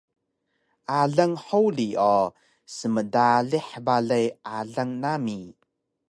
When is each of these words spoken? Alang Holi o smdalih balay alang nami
Alang 0.99 1.35
Holi 1.45 1.87
o 2.13 2.17
smdalih 2.75 3.69
balay 3.85 4.25
alang 4.57 4.91
nami 5.03 5.39